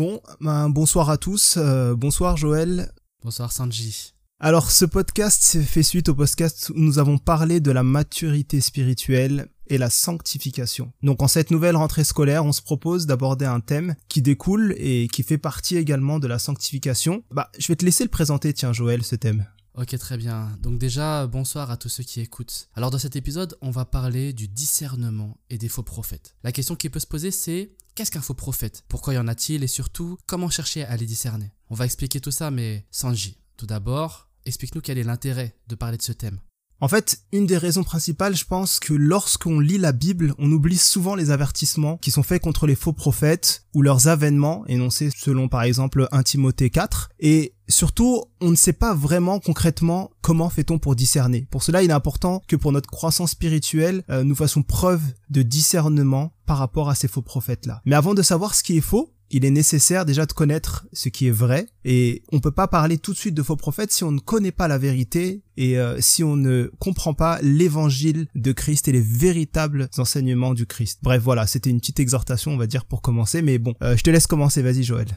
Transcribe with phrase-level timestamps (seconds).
[0.00, 1.58] Bon, ben, bonsoir à tous.
[1.58, 2.90] euh, bonsoir Joël.
[3.22, 4.14] Bonsoir Sanji.
[4.38, 9.48] Alors, ce podcast fait suite au podcast où nous avons parlé de la maturité spirituelle
[9.66, 10.90] et la sanctification.
[11.02, 15.06] Donc, en cette nouvelle rentrée scolaire, on se propose d'aborder un thème qui découle et
[15.08, 17.22] qui fait partie également de la sanctification.
[17.30, 19.44] Bah, je vais te laisser le présenter, tiens, Joël, ce thème.
[19.74, 20.56] Ok, très bien.
[20.62, 22.70] Donc déjà, bonsoir à tous ceux qui écoutent.
[22.74, 26.34] Alors dans cet épisode, on va parler du discernement et des faux prophètes.
[26.42, 28.82] La question qui peut se poser, c'est qu'est-ce qu'un faux prophète?
[28.88, 29.62] Pourquoi y en a-t-il?
[29.62, 31.52] Et surtout, comment chercher à les discerner?
[31.68, 35.98] On va expliquer tout ça, mais Sanji, tout d'abord, explique-nous quel est l'intérêt de parler
[35.98, 36.40] de ce thème.
[36.82, 40.78] En fait, une des raisons principales, je pense que lorsqu'on lit la Bible, on oublie
[40.78, 45.48] souvent les avertissements qui sont faits contre les faux prophètes ou leurs avènements énoncés selon
[45.48, 50.78] par exemple 1 Timothée 4 et surtout, on ne sait pas vraiment concrètement comment fait-on
[50.78, 51.46] pour discerner.
[51.50, 55.42] Pour cela, il est important que pour notre croissance spirituelle, euh, nous fassions preuve de
[55.42, 57.82] discernement par rapport à ces faux prophètes-là.
[57.84, 61.08] Mais avant de savoir ce qui est faux, il est nécessaire déjà de connaître ce
[61.08, 64.04] qui est vrai et on peut pas parler tout de suite de faux prophètes si
[64.04, 68.52] on ne connaît pas la vérité et euh, si on ne comprend pas l'évangile de
[68.52, 71.00] Christ et les véritables enseignements du Christ.
[71.02, 74.02] Bref, voilà, c'était une petite exhortation, on va dire, pour commencer, mais bon, euh, je
[74.02, 75.08] te laisse commencer, vas-y Joël.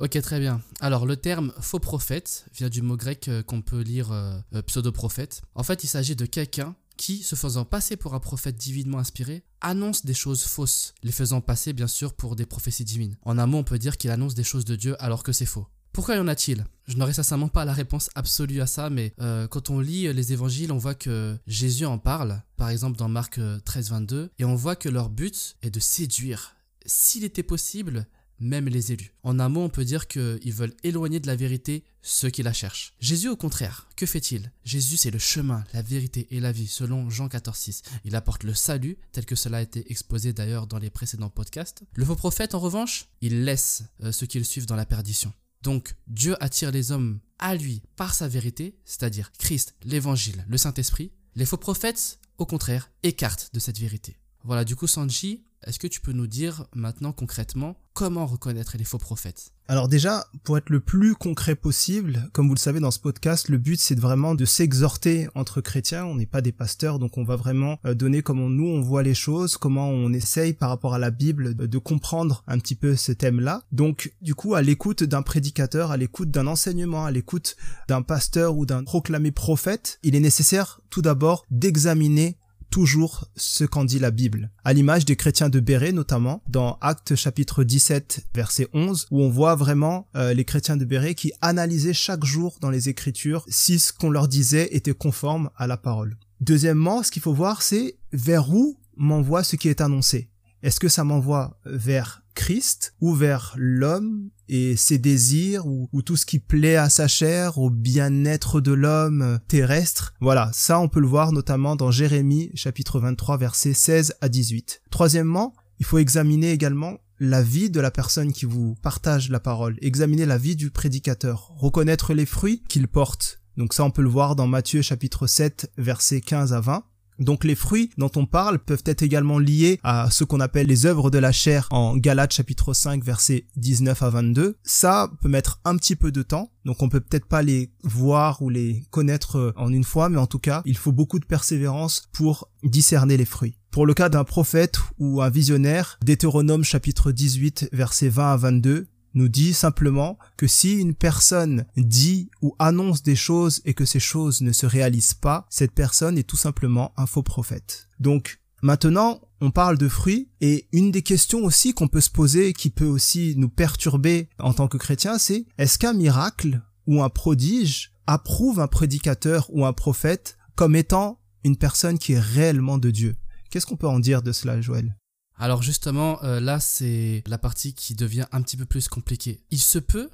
[0.00, 0.62] Ok, très bien.
[0.80, 5.42] Alors le terme faux prophète vient du mot grec euh, qu'on peut lire euh, pseudo-prophète.
[5.54, 9.42] En fait, il s'agit de quelqu'un qui, se faisant passer pour un prophète divinement inspiré,
[9.62, 13.16] annonce des choses fausses, les faisant passer bien sûr pour des prophéties divines.
[13.22, 15.46] En un mot, on peut dire qu'il annonce des choses de Dieu alors que c'est
[15.46, 15.66] faux.
[15.94, 16.66] Pourquoi y en a-t-il?
[16.88, 20.34] Je n'aurais sincèrement pas la réponse absolue à ça, mais euh, quand on lit les
[20.34, 24.44] évangiles, on voit que Jésus en parle, par exemple dans Marc euh, 13, 22, et
[24.44, 26.54] on voit que leur but est de séduire,
[26.84, 28.06] s'il était possible,
[28.40, 29.12] même les élus.
[29.22, 32.52] En un mot, on peut dire qu'ils veulent éloigner de la vérité ceux qui la
[32.52, 32.94] cherchent.
[32.98, 34.50] Jésus, au contraire, que fait-il?
[34.64, 37.82] Jésus, c'est le chemin, la vérité et la vie, selon Jean 14, 6.
[38.04, 41.82] Il apporte le salut, tel que cela a été exposé d'ailleurs dans les précédents podcasts.
[41.94, 45.32] Le faux prophète, en revanche, il laisse euh, ceux qui le suivent dans la perdition.
[45.62, 51.12] Donc, Dieu attire les hommes à lui par sa vérité, c'est-à-dire Christ, l'Évangile, le Saint-Esprit.
[51.36, 54.16] Les faux prophètes, au contraire, écartent de cette vérité.
[54.44, 58.84] Voilà, du coup, Sanji, est-ce que tu peux nous dire maintenant concrètement comment reconnaître les
[58.84, 59.52] faux prophètes?
[59.68, 63.48] Alors déjà, pour être le plus concret possible, comme vous le savez dans ce podcast,
[63.48, 67.24] le but c'est vraiment de s'exhorter entre chrétiens, on n'est pas des pasteurs, donc on
[67.24, 70.94] va vraiment euh, donner comment nous on voit les choses, comment on essaye par rapport
[70.94, 73.62] à la Bible de comprendre un petit peu ce thème-là.
[73.70, 77.54] Donc du coup, à l'écoute d'un prédicateur, à l'écoute d'un enseignement, à l'écoute
[77.86, 82.38] d'un pasteur ou d'un proclamé prophète, il est nécessaire tout d'abord d'examiner
[82.70, 84.50] toujours ce qu'en dit la Bible.
[84.64, 89.28] À l'image des chrétiens de Béret notamment, dans Actes chapitre 17 verset 11, où on
[89.28, 93.78] voit vraiment euh, les chrétiens de Béret qui analysaient chaque jour dans les Écritures si
[93.78, 96.16] ce qu'on leur disait était conforme à la parole.
[96.40, 100.30] Deuxièmement, ce qu'il faut voir, c'est vers où m'envoie ce qui est annoncé.
[100.62, 106.16] Est-ce que ça m'envoie vers Christ ou vers l'homme et ses désirs ou, ou, tout
[106.16, 110.14] ce qui plaît à sa chair, au bien-être de l'homme terrestre.
[110.20, 114.82] Voilà, ça on peut le voir notamment dans Jérémie chapitre 23 versets 16 à 18.
[114.90, 119.76] Troisièmement, il faut examiner également la vie de la personne qui vous partage la parole,
[119.82, 123.40] examiner la vie du prédicateur, reconnaître les fruits qu'il porte.
[123.56, 126.84] Donc ça on peut le voir dans Matthieu chapitre 7 versets 15 à 20.
[127.20, 130.86] Donc les fruits dont on parle peuvent être également liés à ce qu'on appelle les
[130.86, 134.56] œuvres de la chair en Galates chapitre 5 versets 19 à 22.
[134.64, 138.40] Ça peut mettre un petit peu de temps, donc on peut peut-être pas les voir
[138.42, 142.08] ou les connaître en une fois, mais en tout cas, il faut beaucoup de persévérance
[142.12, 143.56] pour discerner les fruits.
[143.70, 148.88] Pour le cas d'un prophète ou un visionnaire, Deutéronome chapitre 18 versets 20 à 22,
[149.14, 154.00] nous dit simplement que si une personne dit ou annonce des choses et que ces
[154.00, 157.88] choses ne se réalisent pas, cette personne est tout simplement un faux prophète.
[157.98, 162.52] Donc maintenant, on parle de fruits et une des questions aussi qu'on peut se poser
[162.52, 167.08] qui peut aussi nous perturber en tant que chrétien, c'est est-ce qu'un miracle ou un
[167.08, 172.90] prodige approuve un prédicateur ou un prophète comme étant une personne qui est réellement de
[172.90, 173.16] Dieu?
[173.50, 174.94] Qu'est-ce qu'on peut en dire de cela, Joël?
[175.40, 179.42] Alors justement, euh, là, c'est la partie qui devient un petit peu plus compliquée.
[179.50, 180.10] Il se peut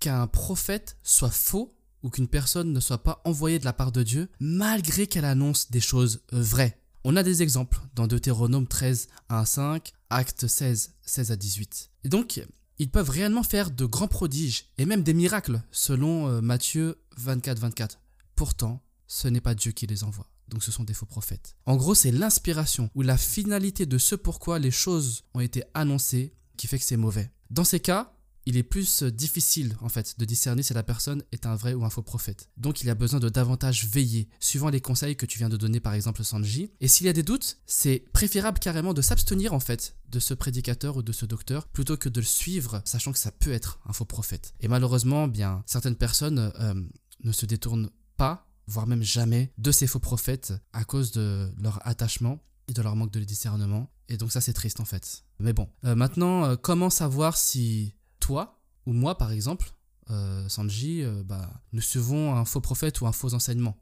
[0.00, 4.02] qu'un prophète soit faux ou qu'une personne ne soit pas envoyée de la part de
[4.02, 6.76] Dieu malgré qu'elle annonce des choses vraies.
[7.04, 11.90] On a des exemples dans Deutéronome 13, 1 à 5, Actes 16, 16 à 18.
[12.02, 12.44] Et donc,
[12.78, 17.60] ils peuvent réellement faire de grands prodiges et même des miracles selon euh, Matthieu 24,
[17.60, 18.00] 24.
[18.34, 21.56] Pourtant, ce n'est pas Dieu qui les envoie donc ce sont des faux prophètes.
[21.66, 26.34] En gros, c'est l'inspiration ou la finalité de ce pourquoi les choses ont été annoncées
[26.56, 27.30] qui fait que c'est mauvais.
[27.50, 28.14] Dans ces cas,
[28.46, 31.84] il est plus difficile en fait de discerner si la personne est un vrai ou
[31.84, 32.48] un faux prophète.
[32.56, 35.80] Donc il a besoin de davantage veiller, suivant les conseils que tu viens de donner
[35.80, 36.70] par exemple Sanji.
[36.80, 40.34] Et s'il y a des doutes, c'est préférable carrément de s'abstenir en fait de ce
[40.34, 43.80] prédicateur ou de ce docteur plutôt que de le suivre, sachant que ça peut être
[43.86, 44.54] un faux prophète.
[44.60, 46.74] Et malheureusement, bien certaines personnes euh,
[47.22, 51.86] ne se détournent pas, voire même jamais, de ces faux prophètes à cause de leur
[51.86, 53.90] attachement et de leur manque de discernement.
[54.08, 55.24] Et donc ça c'est triste en fait.
[55.38, 59.70] Mais bon, euh, maintenant, comment savoir si toi ou moi, par exemple,
[60.10, 63.76] euh, Sanji, euh, bah, nous suivons un faux prophète ou un faux enseignement?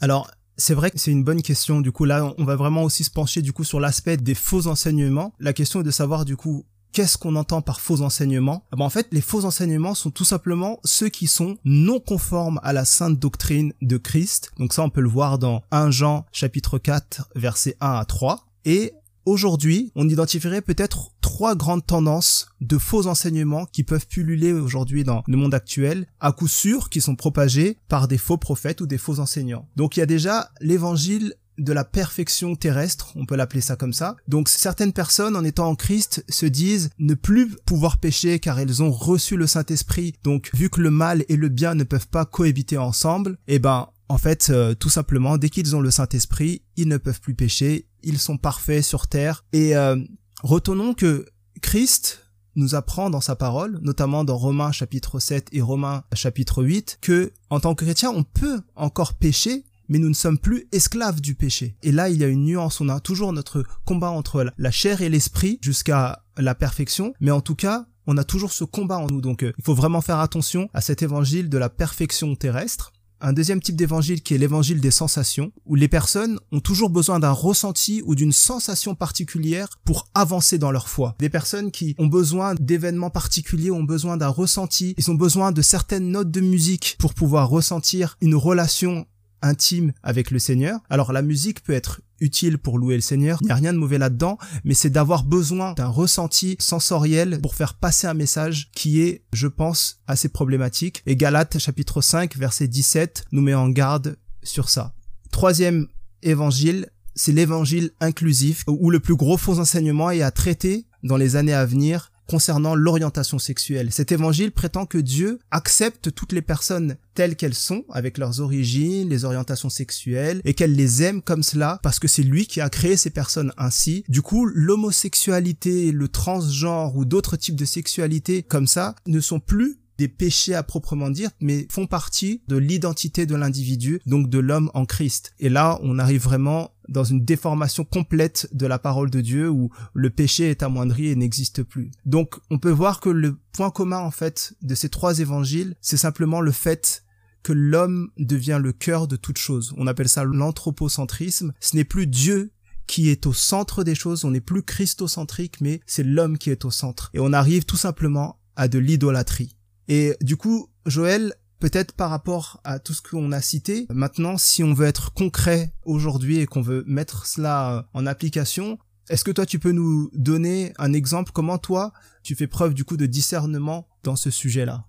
[0.00, 1.80] Alors, c'est vrai que c'est une bonne question.
[1.80, 4.66] Du coup, là, on va vraiment aussi se pencher du coup sur l'aspect des faux
[4.66, 5.34] enseignements.
[5.38, 8.64] La question est de savoir du coup qu'est-ce qu'on entend par faux enseignements?
[8.72, 12.60] Ah bah, En fait, les faux enseignements sont tout simplement ceux qui sont non conformes
[12.62, 14.52] à la sainte doctrine de Christ.
[14.58, 18.46] Donc ça, on peut le voir dans 1 Jean chapitre 4 versets 1 à 3.
[18.64, 18.94] Et
[19.26, 25.24] Aujourd'hui, on identifierait peut-être trois grandes tendances de faux enseignements qui peuvent pulluler aujourd'hui dans
[25.26, 28.98] le monde actuel, à coup sûr qui sont propagés par des faux prophètes ou des
[28.98, 29.68] faux enseignants.
[29.74, 33.92] Donc il y a déjà l'évangile de la perfection terrestre, on peut l'appeler ça comme
[33.92, 34.16] ça.
[34.28, 38.82] Donc certaines personnes en étant en Christ se disent ne plus pouvoir pécher car elles
[38.82, 40.14] ont reçu le Saint-Esprit.
[40.22, 43.88] Donc vu que le mal et le bien ne peuvent pas cohabiter ensemble, eh ben
[44.08, 47.88] en fait, euh, tout simplement, dès qu'ils ont le Saint-Esprit, ils ne peuvent plus pécher,
[48.02, 49.44] ils sont parfaits sur terre.
[49.52, 49.96] Et euh,
[50.42, 51.26] retenons que
[51.60, 52.22] Christ
[52.54, 57.32] nous apprend dans sa parole, notamment dans Romains chapitre 7 et Romains chapitre 8, que
[57.50, 61.34] en tant que chrétien, on peut encore pécher, mais nous ne sommes plus esclaves du
[61.34, 61.76] péché.
[61.82, 65.02] Et là, il y a une nuance, on a toujours notre combat entre la chair
[65.02, 69.06] et l'esprit jusqu'à la perfection, mais en tout cas, on a toujours ce combat en
[69.06, 69.20] nous.
[69.20, 73.32] Donc, euh, il faut vraiment faire attention à cet évangile de la perfection terrestre un
[73.32, 77.30] deuxième type d'évangile qui est l'évangile des sensations, où les personnes ont toujours besoin d'un
[77.30, 81.14] ressenti ou d'une sensation particulière pour avancer dans leur foi.
[81.18, 85.62] Des personnes qui ont besoin d'événements particuliers, ont besoin d'un ressenti, ils ont besoin de
[85.62, 89.06] certaines notes de musique pour pouvoir ressentir une relation
[89.42, 90.80] intime avec le Seigneur.
[90.90, 93.78] Alors la musique peut être utile pour louer le Seigneur, il n'y a rien de
[93.78, 99.02] mauvais là-dedans, mais c'est d'avoir besoin d'un ressenti sensoriel pour faire passer un message qui
[99.02, 101.02] est, je pense, assez problématique.
[101.06, 104.94] Et Galates chapitre 5 verset 17 nous met en garde sur ça.
[105.30, 105.88] Troisième
[106.22, 111.36] évangile, c'est l'évangile inclusif, où le plus gros faux enseignement est à traiter dans les
[111.36, 113.92] années à venir concernant l'orientation sexuelle.
[113.92, 119.08] Cet évangile prétend que Dieu accepte toutes les personnes telles qu'elles sont, avec leurs origines,
[119.08, 122.68] les orientations sexuelles, et qu'elle les aime comme cela, parce que c'est lui qui a
[122.68, 124.04] créé ces personnes ainsi.
[124.08, 129.78] Du coup, l'homosexualité, le transgenre ou d'autres types de sexualité comme ça ne sont plus
[129.98, 134.70] des péchés à proprement dire, mais font partie de l'identité de l'individu, donc de l'homme
[134.74, 135.32] en Christ.
[135.38, 139.70] Et là, on arrive vraiment dans une déformation complète de la parole de Dieu où
[139.92, 141.90] le péché est amoindri et n'existe plus.
[142.04, 145.96] Donc, on peut voir que le point commun, en fait, de ces trois évangiles, c'est
[145.96, 147.04] simplement le fait
[147.42, 149.72] que l'homme devient le cœur de toute chose.
[149.76, 151.52] On appelle ça l'anthropocentrisme.
[151.60, 152.52] Ce n'est plus Dieu
[152.86, 156.64] qui est au centre des choses, on n'est plus christocentrique, mais c'est l'homme qui est
[156.64, 157.10] au centre.
[157.14, 159.55] Et on arrive tout simplement à de l'idolâtrie.
[159.88, 164.62] Et du coup, Joël, peut-être par rapport à tout ce qu'on a cité, maintenant, si
[164.62, 168.78] on veut être concret aujourd'hui et qu'on veut mettre cela en application,
[169.08, 171.30] est-ce que toi, tu peux nous donner un exemple?
[171.32, 171.92] Comment toi,
[172.22, 174.86] tu fais preuve du coup de discernement dans ce sujet-là?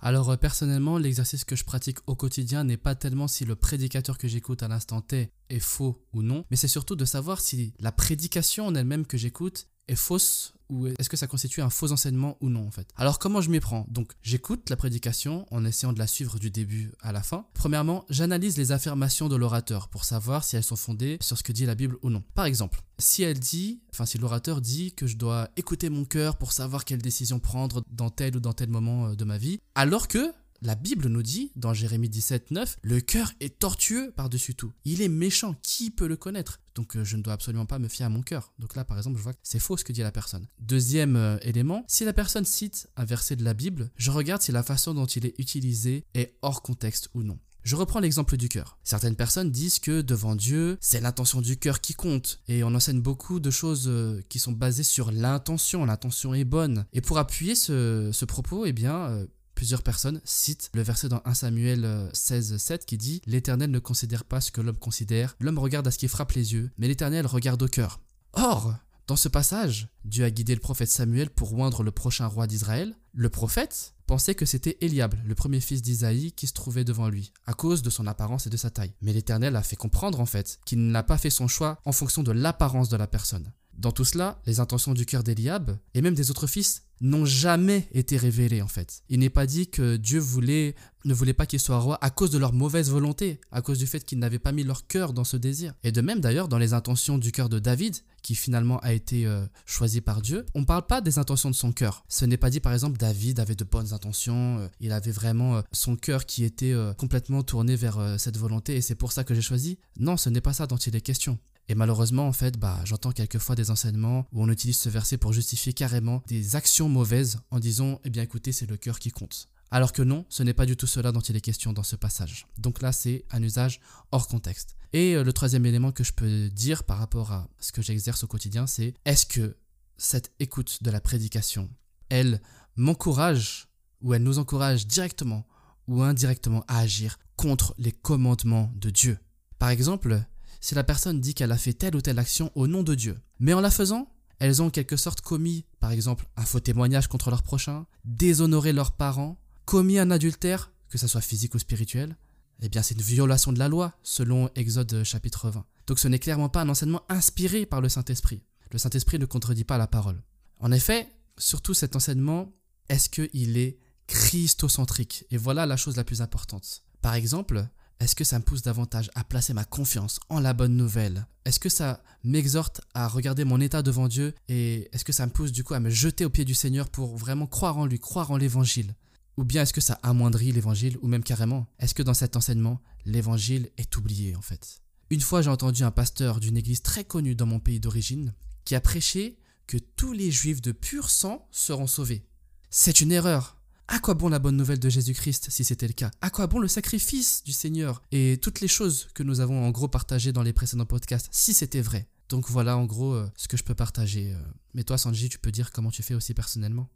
[0.00, 4.18] Alors euh, personnellement, l'exercice que je pratique au quotidien n'est pas tellement si le prédicateur
[4.18, 7.72] que j'écoute à l'instant T est faux ou non, mais c'est surtout de savoir si
[7.80, 11.92] la prédication en elle-même que j'écoute est fausse ou est-ce que ça constitue un faux
[11.92, 12.88] enseignement ou non en fait?
[12.96, 13.86] Alors comment je m'y prends?
[13.88, 17.46] Donc j'écoute la prédication en essayant de la suivre du début à la fin.
[17.54, 21.52] Premièrement, j'analyse les affirmations de l'orateur pour savoir si elles sont fondées sur ce que
[21.52, 22.22] dit la Bible ou non.
[22.34, 26.36] Par exemple, si elle dit, enfin si l'orateur dit que je dois écouter mon cœur
[26.36, 29.60] pour savoir quelle décision prendre dans tel ou dans tel moment euh, de ma vie,
[29.74, 34.54] alors que la Bible nous dit, dans Jérémie 17, 9, le cœur est tortueux par-dessus
[34.54, 34.72] tout.
[34.84, 36.60] Il est méchant, qui peut le connaître?
[36.74, 38.52] Donc euh, je ne dois absolument pas me fier à mon cœur.
[38.58, 40.46] Donc là, par exemple, je vois que c'est faux ce que dit la personne.
[40.60, 44.52] Deuxième euh, élément, si la personne cite un verset de la Bible, je regarde si
[44.52, 47.38] la façon dont il est utilisé est hors contexte ou non.
[47.64, 48.78] Je reprends l'exemple du cœur.
[48.84, 52.38] Certaines personnes disent que devant Dieu, c'est l'intention du cœur qui compte.
[52.46, 55.84] Et on enseigne beaucoup de choses euh, qui sont basées sur l'intention.
[55.84, 56.86] L'intention est bonne.
[56.92, 62.10] Et pour appuyer ce, propos, eh bien, Plusieurs personnes citent le verset dans 1 Samuel
[62.12, 65.90] 16, 7 qui dit L'Éternel ne considère pas ce que l'homme considère, l'homme regarde à
[65.90, 68.02] ce qui frappe les yeux, mais l'Éternel regarde au cœur.
[68.34, 68.74] Or,
[69.06, 72.94] dans ce passage, Dieu a guidé le prophète Samuel pour oindre le prochain roi d'Israël.
[73.14, 77.32] Le prophète pensait que c'était Eliab, le premier fils d'Isaïe, qui se trouvait devant lui,
[77.46, 78.92] à cause de son apparence et de sa taille.
[79.00, 82.22] Mais l'Éternel a fait comprendre en fait qu'il n'a pas fait son choix en fonction
[82.22, 83.50] de l'apparence de la personne.
[83.72, 87.88] Dans tout cela, les intentions du cœur d'Eliab et même des autres fils n'ont jamais
[87.92, 89.02] été révélés en fait.
[89.08, 90.74] Il n'est pas dit que Dieu voulait,
[91.04, 93.86] ne voulait pas qu'ils soient rois à cause de leur mauvaise volonté, à cause du
[93.86, 95.74] fait qu'ils n'avaient pas mis leur cœur dans ce désir.
[95.84, 99.26] Et de même d'ailleurs dans les intentions du cœur de David, qui finalement a été
[99.26, 102.04] euh, choisi par Dieu, on ne parle pas des intentions de son cœur.
[102.08, 105.56] Ce n'est pas dit par exemple David avait de bonnes intentions, euh, il avait vraiment
[105.56, 109.34] euh, son cœur qui était complètement tourné vers cette volonté et c'est pour ça que
[109.34, 109.78] j'ai choisi.
[109.98, 111.38] Non, ce n'est pas ça dont il est question.
[111.68, 115.32] Et malheureusement, en fait, bah, j'entends quelquefois des enseignements où on utilise ce verset pour
[115.32, 119.48] justifier carrément des actions mauvaises en disant, eh bien écoutez, c'est le cœur qui compte.
[119.70, 121.96] Alors que non, ce n'est pas du tout cela dont il est question dans ce
[121.96, 122.46] passage.
[122.56, 123.80] Donc là, c'est un usage
[124.12, 124.76] hors contexte.
[124.92, 128.22] Et euh, le troisième élément que je peux dire par rapport à ce que j'exerce
[128.22, 129.56] au quotidien, c'est est-ce que
[129.96, 131.68] cette écoute de la prédication,
[132.10, 132.40] elle
[132.76, 133.66] m'encourage
[134.02, 135.46] ou elle nous encourage directement
[135.88, 139.18] ou indirectement à agir contre les commandements de Dieu?
[139.58, 140.22] Par exemple,
[140.66, 143.16] si la personne dit qu'elle a fait telle ou telle action au nom de Dieu.
[143.38, 144.08] Mais en la faisant,
[144.40, 148.72] elles ont en quelque sorte commis, par exemple, un faux témoignage contre leur prochain, déshonoré
[148.72, 152.16] leurs parents, commis un adultère, que ce soit physique ou spirituel,
[152.60, 155.64] eh bien c'est une violation de la loi, selon Exode chapitre 20.
[155.86, 158.42] Donc ce n'est clairement pas un enseignement inspiré par le Saint-Esprit.
[158.72, 160.20] Le Saint-Esprit ne contredit pas la parole.
[160.58, 161.08] En effet,
[161.38, 162.52] surtout cet enseignement,
[162.88, 165.26] est-ce qu'il est christocentrique?
[165.30, 166.82] Et voilà la chose la plus importante.
[167.02, 170.76] Par exemple, est-ce que ça me pousse davantage à placer ma confiance en la bonne
[170.76, 171.26] nouvelle?
[171.46, 174.34] Est-ce que ça m'exhorte à regarder mon état devant Dieu?
[174.48, 176.90] Et est-ce que ça me pousse du coup à me jeter aux pieds du Seigneur
[176.90, 178.94] pour vraiment croire en lui, croire en l'évangile?
[179.38, 182.80] Ou bien est-ce que ça amoindrit l'évangile ou même carrément Est-ce que dans cet enseignement,
[183.04, 184.80] l'évangile est oublié en fait?
[185.10, 188.34] Une fois j'ai entendu un pasteur d'une église très connue dans mon pays d'origine
[188.64, 192.26] qui a prêché que tous les juifs de pur sang seront sauvés.
[192.70, 193.55] C'est une erreur.
[193.88, 196.10] À quoi bon la bonne nouvelle de Jésus-Christ si c'était le cas?
[196.20, 198.02] À quoi bon le sacrifice du Seigneur?
[198.10, 201.54] Et toutes les choses que nous avons en gros partagées dans les précédents podcasts si
[201.54, 202.08] c'était vrai?
[202.28, 204.32] Donc voilà en gros euh, ce que je peux partager.
[204.32, 204.38] Euh.
[204.74, 206.88] Mais toi Sanji, tu peux dire comment tu fais aussi personnellement?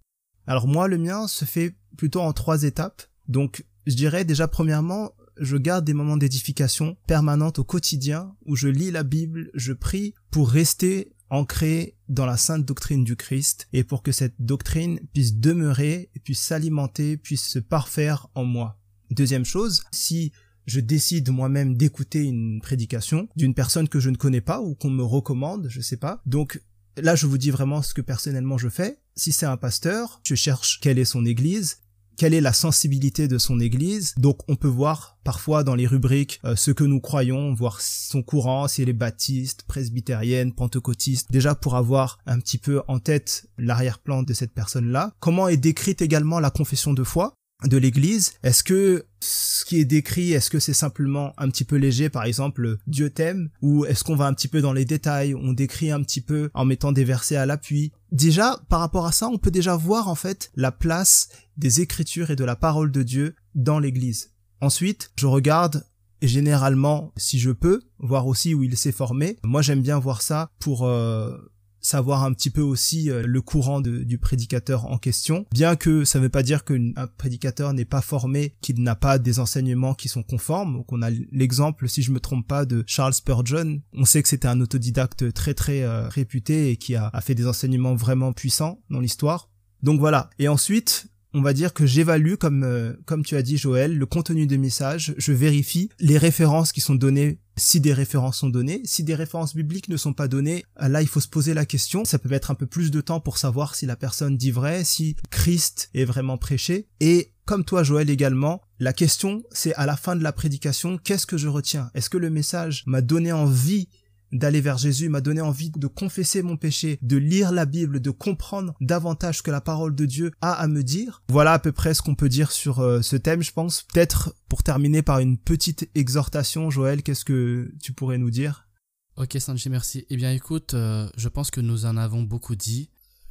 [0.49, 3.03] Alors moi le mien se fait plutôt en trois étapes.
[3.29, 8.67] Donc je dirais déjà premièrement, je garde des moments d'édification permanente au quotidien où je
[8.67, 13.85] lis la Bible, je prie pour rester ancré dans la sainte doctrine du Christ et
[13.85, 18.79] pour que cette doctrine puisse demeurer, puisse s'alimenter, puisse se parfaire en moi.
[19.11, 20.33] Deuxième chose, si
[20.67, 24.91] je décide moi-même d'écouter une prédication d'une personne que je ne connais pas ou qu'on
[24.91, 26.23] me recommande, je sais pas.
[26.27, 26.61] Donc
[26.97, 28.99] là, je vous dis vraiment ce que personnellement je fais.
[29.17, 31.79] Si c'est un pasteur, je cherche quelle est son église,
[32.21, 34.15] quelle est la sensibilité de son église.
[34.19, 38.23] Donc on peut voir parfois dans les rubriques euh, ce que nous croyons, voir son
[38.23, 43.49] courant, si elle est baptiste, presbytérienne, pentecôtiste, déjà pour avoir un petit peu en tête
[43.57, 45.15] l'arrière-plan de cette personne-là.
[45.19, 47.33] Comment est décrite également la confession de foi?
[47.65, 51.77] De l'église Est-ce que ce qui est décrit, est-ce que c'est simplement un petit peu
[51.77, 55.35] léger, par exemple, Dieu t'aime, ou est-ce qu'on va un petit peu dans les détails,
[55.35, 57.93] on décrit un petit peu en mettant des versets à l'appui?
[58.13, 62.31] Déjà, par rapport à ça, on peut déjà voir en fait la place des Écritures
[62.31, 64.33] et de la parole de Dieu dans l'église.
[64.61, 65.85] Ensuite, je regarde
[66.23, 69.39] généralement, si je peux, voir aussi où il s'est formé.
[69.43, 71.37] Moi, j'aime bien voir ça pour euh,
[71.81, 76.19] savoir un petit peu aussi euh, le courant du prédicateur en question, bien que ça
[76.19, 80.09] ne veut pas dire qu'un prédicateur n'est pas formé, qu'il n'a pas des enseignements qui
[80.09, 80.75] sont conformes.
[80.75, 83.81] Donc on a l'exemple, si je me trompe pas, de Charles Spurgeon.
[83.95, 87.47] On sait que c'était un autodidacte très très euh, réputé et qui a, fait des
[87.47, 89.51] enseignements vraiment puissants dans l'histoire.
[89.83, 90.31] Donc voilà.
[90.39, 94.07] Et ensuite, on va dire que j'évalue, comme euh, comme tu as dit Joël, le
[94.07, 98.81] contenu des messages, je vérifie les références qui sont données, si des références sont données,
[98.85, 101.67] si des références bibliques ne sont pas données, euh, là il faut se poser la
[101.67, 104.51] question, ça peut mettre un peu plus de temps pour savoir si la personne dit
[104.51, 109.87] vrai, si Christ est vraiment prêché, et comme toi Joël également, la question c'est à
[109.87, 111.91] la fin de la prédication, qu'est-ce que je retiens?
[111.95, 113.89] Est-ce que le message m'a donné envie
[114.33, 118.11] d'aller vers Jésus m'a donné envie de confesser mon péché, de lire la Bible, de
[118.11, 121.23] comprendre davantage ce que la parole de Dieu a à me dire.
[121.29, 123.83] Voilà à peu près ce qu'on peut dire sur euh, ce thème, je pense.
[123.83, 128.69] Peut-être pour terminer par une petite exhortation, Joël, qu'est-ce que tu pourrais nous dire?
[129.17, 130.07] Ok Sanji, merci.
[130.09, 132.91] Eh bien écoute, euh, je pense que nous en avons beaucoup dit.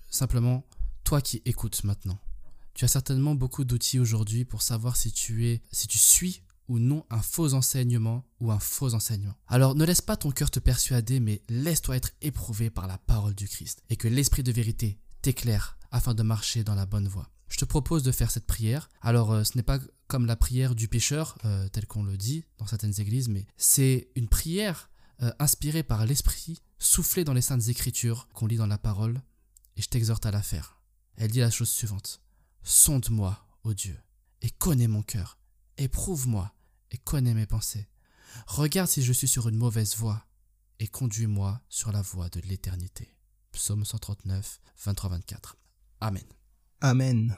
[0.10, 0.66] Simplement,
[1.04, 2.20] toi qui écoutes maintenant,
[2.74, 6.80] tu as certainement beaucoup d'outils aujourd'hui pour savoir si tu es, si tu suis ou
[6.80, 9.36] non un faux enseignement ou un faux enseignement.
[9.48, 13.36] Alors ne laisse pas ton cœur te persuader, mais laisse-toi être éprouvé par la parole
[13.36, 17.30] du Christ et que l'Esprit de vérité t'éclaire afin de marcher dans la bonne voie.
[17.50, 18.90] Je te propose de faire cette prière.
[19.02, 22.46] Alors euh, ce n'est pas comme la prière du pécheur, euh, tel qu'on le dit
[22.58, 24.90] dans certaines églises, mais c'est une prière
[25.22, 29.22] euh, inspirée par l'Esprit, soufflée dans les saintes écritures qu'on lit dans la parole,
[29.76, 30.80] et je t'exhorte à la faire.
[31.18, 32.22] Elle dit la chose suivante.
[32.64, 33.98] Sonde-moi, ô Dieu,
[34.42, 35.38] et connais mon cœur.
[35.78, 36.54] Éprouve-moi
[36.92, 37.88] et connais mes pensées.
[38.48, 40.26] Regarde si je suis sur une mauvaise voie
[40.80, 43.16] et conduis-moi sur la voie de l'éternité.
[43.52, 45.56] Psaume 139, 23-24.
[46.02, 46.24] Amen.
[46.82, 47.36] Amen.